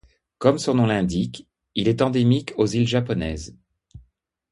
Comme 0.39 0.57
son 0.57 0.73
nom 0.73 0.87
l'indique, 0.87 1.47
il 1.75 1.87
est 1.87 2.01
endémique 2.01 2.53
aux 2.57 2.65
îles 2.65 2.87
japonaises. 2.87 3.55